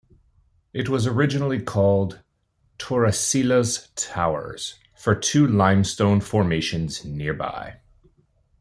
[0.73, 2.23] It was originally called
[2.79, 7.81] Torrecillas Towers, for two limestone formations nearby.